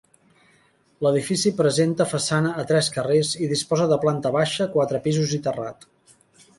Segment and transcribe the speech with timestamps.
[1.07, 5.91] L'edifici presenta façana a tres carrers i disposa de planta baixa, quatre pisos i terrat.